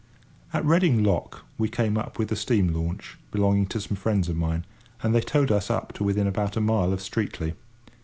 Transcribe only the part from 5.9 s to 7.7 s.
to within about a mile of Streatley.